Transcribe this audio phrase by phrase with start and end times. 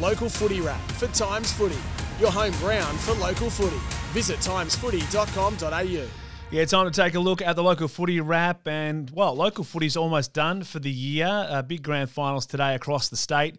[0.00, 1.78] Local Footy Wrap for Times Footy,
[2.20, 3.78] your home ground for local footy.
[4.12, 6.08] Visit timesfooty.com.au.
[6.50, 8.68] Yeah, time to take a look at the local footy wrap.
[8.68, 11.26] And, well, local footy's almost done for the year.
[11.26, 13.56] Uh, big grand finals today across the state.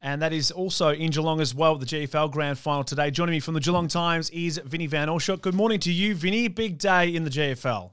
[0.00, 3.10] And that is also in Geelong as well, the GFL grand final today.
[3.10, 5.40] Joining me from the Geelong Times is Vinny Van Alshot.
[5.40, 6.46] Good morning to you, Vinny.
[6.46, 7.90] Big day in the GFL.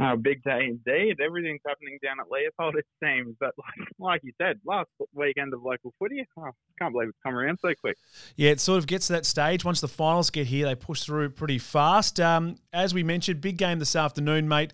[0.00, 1.20] Oh, big day indeed.
[1.20, 3.34] Everything's happening down at Leopold, it seems.
[3.40, 7.34] But like, like you said, last weekend of local footy, oh, can't believe it's come
[7.34, 7.96] around so quick.
[8.36, 9.64] Yeah, it sort of gets to that stage.
[9.64, 12.20] Once the finals get here, they push through pretty fast.
[12.20, 14.72] Um, as we mentioned, big game this afternoon, mate.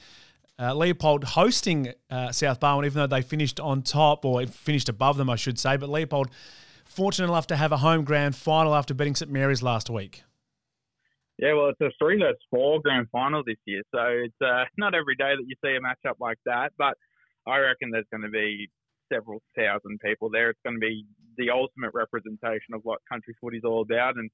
[0.58, 5.16] Uh, Leopold hosting uh, South Barwon, even though they finished on top, or finished above
[5.16, 5.76] them, I should say.
[5.76, 6.28] But Leopold,
[6.84, 10.22] fortunate enough to have a home grand final after beating St Mary's last week.
[11.38, 14.94] Yeah, well, it's a three versus four grand final this year, so it's uh, not
[14.94, 16.72] every day that you see a matchup like that.
[16.78, 16.94] But
[17.46, 18.68] I reckon there's going to be
[19.12, 20.50] several thousand people there.
[20.50, 21.04] It's going to be
[21.36, 24.30] the ultimate representation of what country footy's all about, and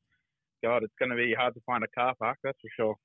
[0.62, 2.96] God, it's going to be hard to find a car park, that's for sure.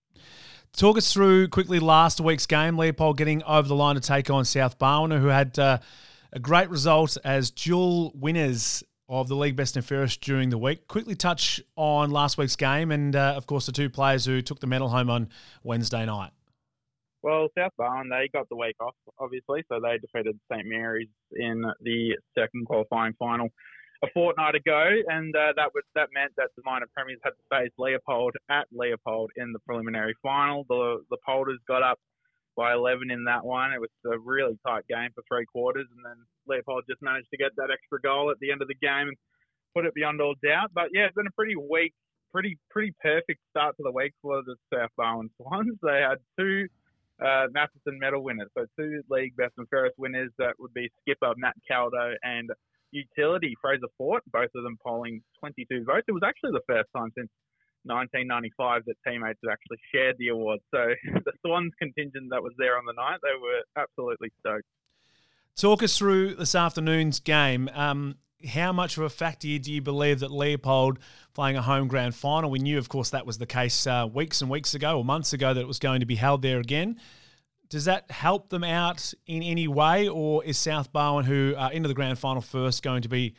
[0.73, 2.77] Talk us through quickly last week's game.
[2.77, 5.77] Leopold getting over the line to take on South Barwon, who had uh,
[6.33, 10.87] a great result as dual winners of the league best and fairest during the week.
[10.87, 14.59] Quickly touch on last week's game and, uh, of course, the two players who took
[14.59, 15.29] the medal home on
[15.63, 16.31] Wednesday night.
[17.21, 21.63] Well, South Barwon, they got the week off, obviously, so they defeated St Mary's in
[21.81, 23.49] the second qualifying final
[24.03, 27.43] a fortnight ago, and uh, that would that meant that the minor premiers had to
[27.49, 30.65] face Leopold at Leopold in the preliminary final.
[30.69, 31.97] The the Polders got up
[32.55, 33.73] by 11 in that one.
[33.73, 36.17] It was a really tight game for three quarters, and then
[36.47, 39.17] Leopold just managed to get that extra goal at the end of the game and
[39.75, 40.71] put it beyond all doubt.
[40.73, 41.93] But yeah, it's been a pretty weak,
[42.31, 45.77] pretty pretty perfect start to the week for the South Barwon Swans.
[45.81, 46.67] They had two
[47.23, 50.31] uh, Matheson medal winners, so two league best and fairest winners.
[50.37, 52.49] That would be skipper Matt Caldo and
[52.91, 56.05] utility Fraser Fort, both of them polling 22 votes.
[56.07, 57.29] It was actually the first time since
[57.85, 60.59] 1995 that teammates had actually shared the award.
[60.71, 60.93] So
[61.25, 64.67] the Swans contingent that was there on the night, they were absolutely stoked.
[65.55, 67.69] Talk us through this afternoon's game.
[67.73, 68.15] Um,
[68.47, 70.99] how much of a factor do you believe that Leopold
[71.33, 72.49] playing a home grand final?
[72.49, 75.33] We knew, of course, that was the case uh, weeks and weeks ago or months
[75.33, 76.99] ago that it was going to be held there again.
[77.69, 81.87] Does that help them out in any way, or is South Barwon, who are into
[81.87, 83.35] the grand final first, going to be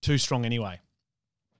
[0.00, 0.80] too strong anyway?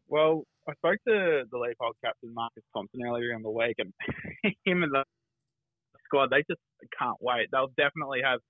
[0.08, 3.92] Well, I spoke to the Leopold captain Marcus Thompson earlier in the week, and
[4.64, 5.04] him and the
[6.04, 6.60] squad they just
[6.98, 7.48] can't wait.
[7.52, 8.40] They'll definitely have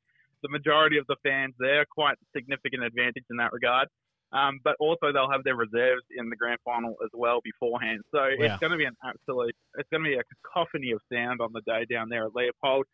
[0.42, 3.88] the majority of the fans there, quite significant advantage in that regard.
[4.32, 8.02] Um, but also they'll have their reserves in the grand final as well beforehand.
[8.12, 11.40] So it's going to be an absolute, it's going to be a cacophony of sound
[11.40, 12.86] on the day down there at Leopold.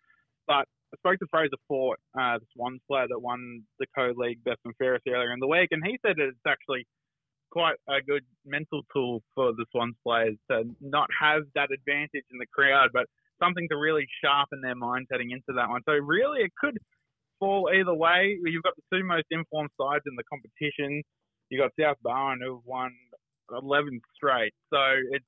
[0.46, 4.60] But I spoke to Fraser Fort, uh, the Swans player that won the co-league best
[4.66, 6.86] and fairest earlier in the week, and he said that it's actually
[7.52, 12.38] quite a good mental tool for the Swans players to not have that advantage in
[12.38, 13.06] the crowd, but
[13.42, 15.82] something to really sharpen their minds heading into that one.
[15.84, 16.78] So really, it could
[17.38, 18.38] fall either way.
[18.42, 21.02] You've got the two most informed sides in the competition.
[21.50, 22.92] You've got South Barwon who've won
[23.50, 24.54] 11 straight.
[24.72, 24.78] So
[25.10, 25.26] it's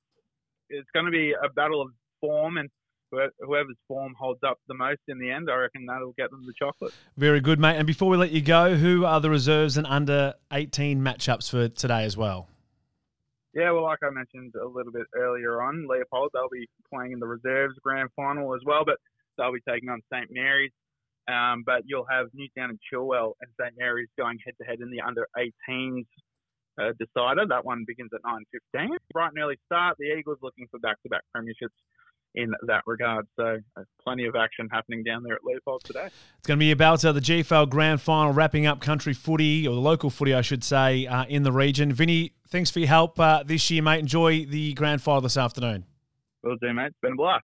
[0.69, 2.69] it's going to be a battle of form and
[3.11, 6.53] whoever's form holds up the most in the end, I reckon that'll get them the
[6.57, 6.93] chocolate.
[7.17, 7.77] Very good, mate.
[7.77, 11.67] And before we let you go, who are the reserves and under 18 matchups for
[11.67, 12.47] today as well?
[13.53, 17.19] Yeah, well, like I mentioned a little bit earlier on, Leopold, they'll be playing in
[17.19, 18.97] the reserves grand final as well, but
[19.37, 20.71] they'll be taking on St Mary's.
[21.27, 24.91] Um, but you'll have Newtown and Chilwell and St Mary's going head to head in
[24.91, 26.05] the under 18s
[26.79, 27.47] uh, decider.
[27.47, 28.89] That one begins at 9.15.
[29.13, 29.97] Bright and early start.
[29.97, 31.73] The Eagles looking for back-to-back premierships
[32.35, 33.27] in that regard.
[33.35, 36.07] So uh, plenty of action happening down there at Leopold today.
[36.37, 39.73] It's going to be about uh, the GFL Grand Final, wrapping up country footy, or
[39.73, 41.91] the local footy, I should say, uh, in the region.
[41.91, 43.99] Vinny, thanks for your help uh, this year, mate.
[43.99, 45.85] Enjoy the Grand Final this afternoon.
[46.43, 46.87] Will do, mate.
[46.87, 47.33] It's been a blast.